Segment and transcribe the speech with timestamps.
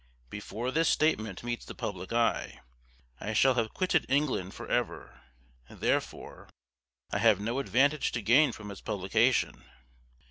[0.31, 2.61] Before this statement meets the public eye,
[3.19, 5.21] I shall have quitted England for ever;
[5.69, 6.49] therefore
[7.11, 9.63] I have no advantage to gain from its publication.